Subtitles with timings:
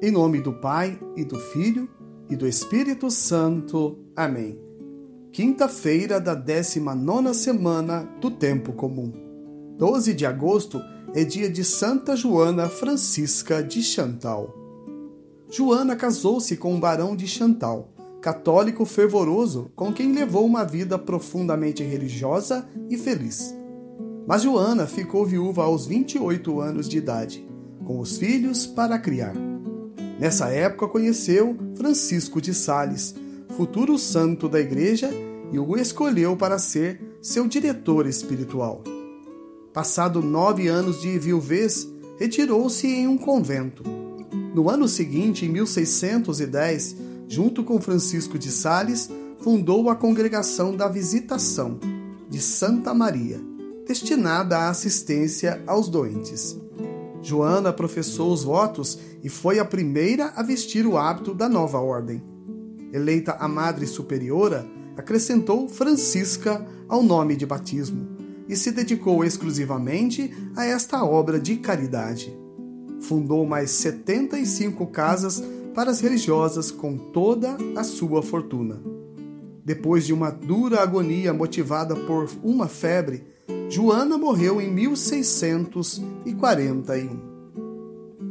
[0.00, 1.88] Em nome do Pai e do Filho
[2.30, 3.98] e do Espírito Santo.
[4.14, 4.56] Amém.
[5.32, 9.12] Quinta-feira da 19 semana do Tempo Comum.
[9.76, 10.80] 12 de agosto
[11.12, 14.54] é dia de Santa Joana Francisca de Chantal.
[15.50, 21.82] Joana casou-se com um barão de Chantal, católico fervoroso com quem levou uma vida profundamente
[21.82, 23.52] religiosa e feliz.
[24.28, 27.48] Mas Joana ficou viúva aos 28 anos de idade,
[27.84, 29.47] com os filhos para criar.
[30.18, 33.14] Nessa época conheceu Francisco de Sales,
[33.56, 35.10] futuro santo da igreja,
[35.52, 38.82] e o escolheu para ser seu diretor espiritual.
[39.72, 43.82] Passado nove anos de viuvez, retirou-se em um convento.
[44.54, 46.96] No ano seguinte, em 1610,
[47.28, 49.08] junto com Francisco de Sales,
[49.38, 51.78] fundou a Congregação da Visitação
[52.28, 53.40] de Santa Maria,
[53.86, 56.58] destinada à assistência aos doentes.
[57.22, 62.22] Joana professou os votos e foi a primeira a vestir o hábito da nova ordem.
[62.92, 64.66] Eleita a Madre Superiora,
[64.96, 68.16] acrescentou Francisca ao nome de batismo
[68.48, 72.34] e se dedicou exclusivamente a esta obra de caridade.
[73.00, 75.42] Fundou mais 75 casas
[75.74, 78.80] para as religiosas com toda a sua fortuna.
[79.64, 83.22] Depois de uma dura agonia motivada por uma febre,
[83.70, 87.20] Joana morreu em 1641.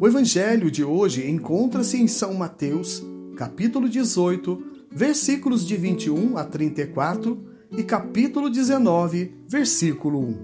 [0.00, 3.04] O evangelho de hoje encontra-se em São Mateus,
[3.36, 7.38] capítulo 18, versículos de 21 a 34
[7.76, 10.38] e capítulo 19, versículo 1.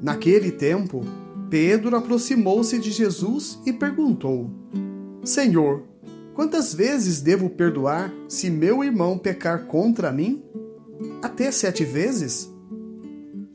[0.00, 1.00] Naquele tempo,
[1.50, 4.48] Pedro aproximou-se de Jesus e perguntou:
[5.24, 5.82] Senhor,
[6.34, 10.40] quantas vezes devo perdoar se meu irmão pecar contra mim?
[11.20, 12.54] Até sete vezes?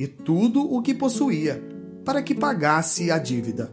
[0.00, 1.62] e tudo o que possuía,
[2.06, 3.70] para que pagasse a dívida.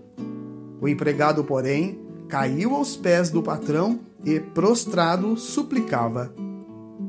[0.82, 6.36] O empregado, porém, caiu aos pés do patrão e, prostrado, suplicava: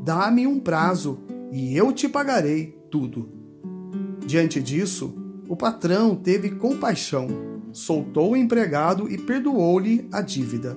[0.04, 1.18] Dá-me um prazo
[1.50, 3.28] e eu te pagarei tudo.
[4.24, 5.12] Diante disso,
[5.48, 7.26] o patrão teve compaixão,
[7.72, 10.76] soltou o empregado e perdoou-lhe a dívida.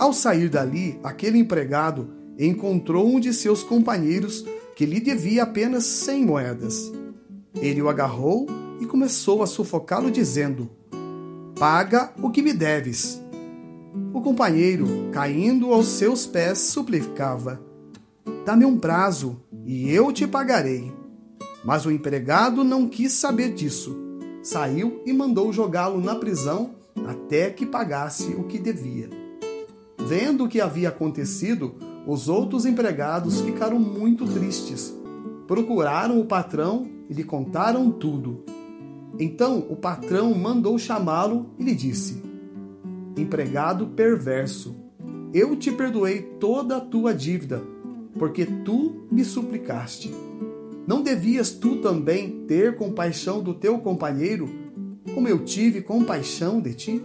[0.00, 6.26] Ao sair dali, aquele empregado encontrou um de seus companheiros que lhe devia apenas cem
[6.26, 6.90] moedas.
[7.60, 8.46] Ele o agarrou
[8.80, 10.70] e começou a sufocá-lo, dizendo:
[11.58, 13.20] Paga o que me deves.
[14.12, 17.60] O companheiro, caindo aos seus pés, suplicava:
[18.44, 20.92] Dá-me um prazo e eu te pagarei.
[21.64, 23.96] Mas o empregado não quis saber disso.
[24.42, 29.10] Saiu e mandou jogá-lo na prisão até que pagasse o que devia.
[29.98, 31.74] Vendo o que havia acontecido,
[32.06, 34.94] os outros empregados ficaram muito tristes.
[35.48, 38.44] Procuraram o patrão e lhe contaram tudo.
[39.18, 42.22] Então o patrão mandou chamá-lo e lhe disse:
[43.16, 44.76] Empregado perverso,
[45.32, 47.62] eu te perdoei toda a tua dívida,
[48.18, 50.12] porque tu me suplicaste.
[50.86, 54.48] Não devias tu também ter compaixão do teu companheiro,
[55.14, 57.02] como eu tive compaixão de ti?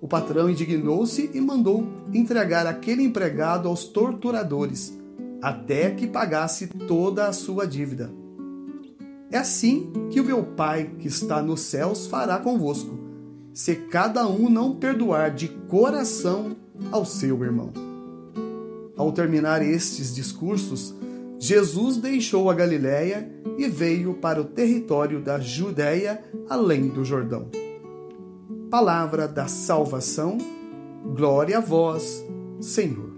[0.00, 4.98] O patrão indignou-se e mandou entregar aquele empregado aos torturadores,
[5.42, 8.10] até que pagasse toda a sua dívida.
[9.30, 12.98] É assim que o meu Pai que está nos céus fará convosco,
[13.52, 16.56] se cada um não perdoar de coração
[16.90, 17.72] ao seu irmão.
[18.96, 20.94] Ao terminar estes discursos,
[21.38, 27.48] Jesus deixou a Galiléia e veio para o território da Judéia, além do Jordão.
[28.70, 30.38] Palavra da salvação,
[31.14, 32.24] glória a vós,
[32.60, 33.12] Senhor.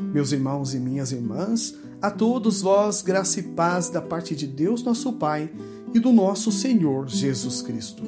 [0.00, 4.82] Meus irmãos e minhas irmãs, a todos vós, graça e paz da parte de Deus,
[4.82, 5.50] nosso Pai,
[5.94, 8.02] e do nosso Senhor Jesus Cristo.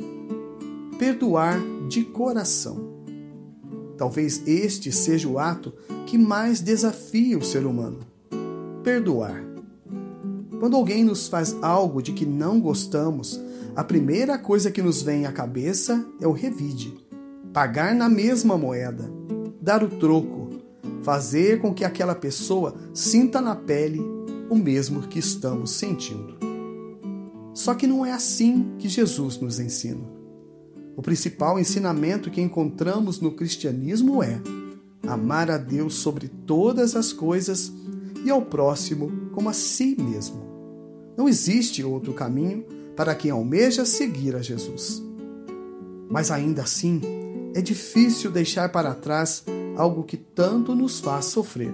[0.98, 1.58] Perdoar
[1.88, 2.90] de coração.
[3.96, 5.72] Talvez este seja o ato
[6.04, 8.00] que mais desafia o ser humano.
[8.84, 9.42] Perdoar.
[10.60, 13.40] Quando alguém nos faz algo de que não gostamos,
[13.74, 16.92] a primeira coisa que nos vem à cabeça é o revide.
[17.50, 19.10] Pagar na mesma moeda,
[19.58, 20.35] dar o troco,
[21.06, 24.02] fazer com que aquela pessoa sinta na pele
[24.50, 26.36] o mesmo que estamos sentindo.
[27.54, 30.04] Só que não é assim que Jesus nos ensina.
[30.96, 34.42] O principal ensinamento que encontramos no cristianismo é
[35.06, 37.72] amar a Deus sobre todas as coisas
[38.24, 40.42] e ao próximo como a si mesmo.
[41.16, 42.64] Não existe outro caminho
[42.96, 45.00] para quem almeja seguir a Jesus.
[46.10, 47.00] Mas ainda assim,
[47.54, 49.44] é difícil deixar para trás
[49.76, 51.72] algo que tanto nos faz sofrer,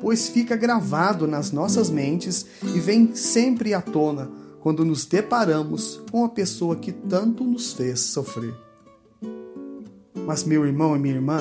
[0.00, 4.30] pois fica gravado nas nossas mentes e vem sempre à tona
[4.60, 8.54] quando nos deparamos com a pessoa que tanto nos fez sofrer.
[10.26, 11.40] Mas, meu irmão e minha irmã,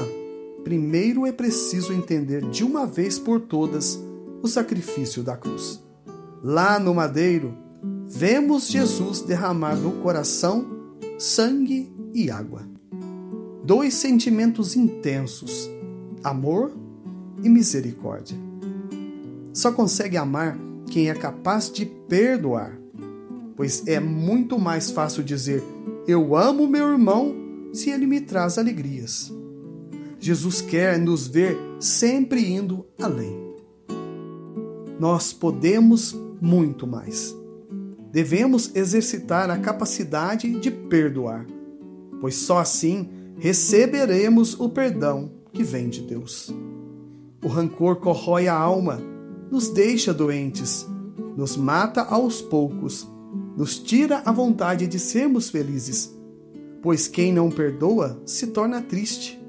[0.64, 4.00] primeiro é preciso entender de uma vez por todas
[4.44, 5.84] o sacrifício da cruz.
[6.44, 7.58] Lá no madeiro,
[8.08, 10.68] vemos Jesus derramar no coração
[11.18, 12.75] sangue e água.
[13.66, 15.68] Dois sentimentos intensos,
[16.24, 16.72] amor
[17.42, 18.38] e misericórdia.
[19.52, 20.56] Só consegue amar
[20.92, 22.80] quem é capaz de perdoar,
[23.56, 25.64] pois é muito mais fácil dizer
[26.08, 27.34] eu amo meu irmão
[27.74, 29.34] se ele me traz alegrias.
[30.20, 33.36] Jesus quer nos ver sempre indo além.
[35.00, 37.36] Nós podemos muito mais.
[38.12, 41.48] Devemos exercitar a capacidade de perdoar,
[42.22, 46.54] pois só assim receberemos o perdão que vem de Deus.
[47.44, 49.00] O rancor corrói a alma,
[49.52, 50.86] nos deixa doentes,
[51.38, 53.08] nos mata aos poucos,
[53.56, 56.14] nos tira a vontade de sermos felizes,
[56.82, 59.40] pois quem não perdoa se torna triste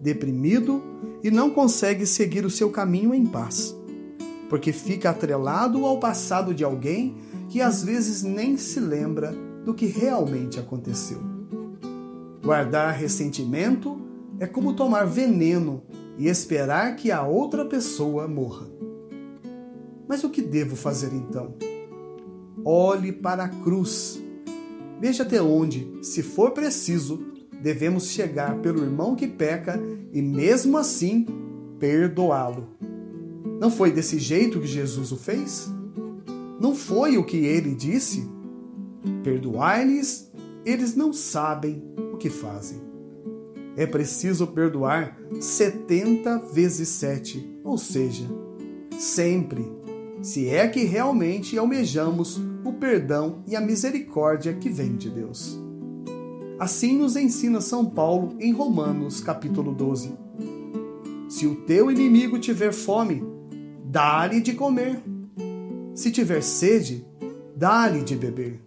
[0.00, 0.82] deprimido
[1.22, 3.76] e não consegue seguir o seu caminho em paz,
[4.48, 7.16] porque fica atrelado ao passado de alguém
[7.48, 9.32] que às vezes nem se lembra
[9.64, 11.31] do que realmente aconteceu.
[12.42, 14.00] Guardar ressentimento
[14.40, 15.84] é como tomar veneno
[16.18, 18.66] e esperar que a outra pessoa morra.
[20.08, 21.54] Mas o que devo fazer então?
[22.64, 24.20] Olhe para a cruz.
[25.00, 27.24] Veja até onde, se for preciso,
[27.62, 29.80] devemos chegar pelo irmão que peca
[30.12, 31.24] e, mesmo assim,
[31.78, 32.68] perdoá-lo.
[33.60, 35.70] Não foi desse jeito que Jesus o fez?
[36.60, 38.28] Não foi o que ele disse?
[39.22, 40.30] Perdoai-lhes,
[40.64, 41.82] eles não sabem
[42.22, 42.80] que fazem.
[43.76, 48.24] É preciso perdoar 70 vezes 7, ou seja,
[48.96, 49.66] sempre,
[50.22, 55.58] se é que realmente almejamos o perdão e a misericórdia que vem de Deus.
[56.60, 60.14] Assim nos ensina São Paulo em Romanos, capítulo 12.
[61.28, 63.24] Se o teu inimigo tiver fome,
[63.84, 65.02] dá-lhe de comer.
[65.92, 67.04] Se tiver sede,
[67.56, 68.60] dá-lhe de beber.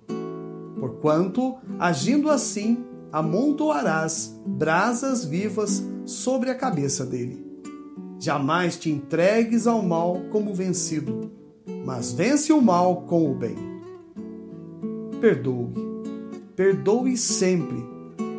[0.78, 2.84] Porquanto, agindo assim,
[3.15, 7.45] amontoarás brasas vivas sobre a cabeça dele.
[8.19, 11.31] Jamais te entregues ao mal como vencido,
[11.85, 13.56] mas vence o mal com o bem.
[15.21, 15.85] Perdoe
[16.57, 17.83] perdoe sempre,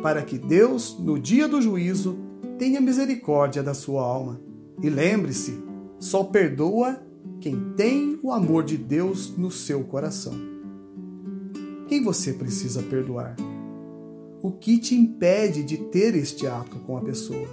[0.01, 2.17] para que Deus, no dia do juízo,
[2.57, 4.39] tenha misericórdia da sua alma.
[4.81, 5.57] E lembre-se,
[5.99, 7.01] só perdoa
[7.39, 10.33] quem tem o amor de Deus no seu coração.
[11.87, 13.35] Quem você precisa perdoar?
[14.41, 17.47] O que te impede de ter este ato com a pessoa?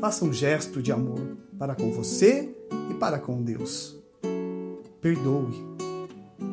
[0.00, 2.54] Faça um gesto de amor para com você
[2.90, 3.96] e para com Deus.
[5.00, 5.54] Perdoe.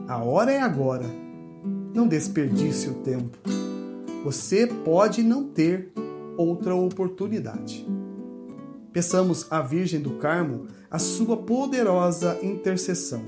[0.07, 1.05] A hora é agora
[1.93, 3.37] não desperdice o tempo.
[4.23, 5.91] Você pode não ter
[6.37, 7.85] outra oportunidade.
[8.93, 13.23] Peçamos à Virgem do Carmo a sua poderosa intercessão.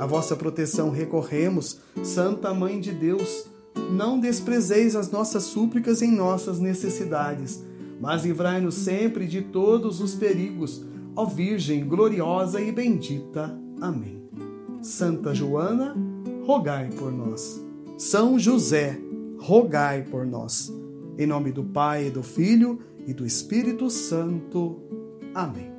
[0.00, 3.46] A vossa proteção recorremos, Santa Mãe de Deus.
[3.90, 7.62] Não desprezeis as nossas súplicas em nossas necessidades,
[8.00, 10.84] mas livrai-nos sempre de todos os perigos,
[11.16, 13.58] ó Virgem gloriosa e bendita.
[13.80, 14.22] Amém.
[14.82, 15.96] Santa Joana,
[16.44, 17.64] rogai por nós.
[17.96, 18.98] São José,
[19.38, 20.72] rogai por nós.
[21.18, 24.80] Em nome do Pai, do Filho e do Espírito Santo.
[25.34, 25.77] Amém.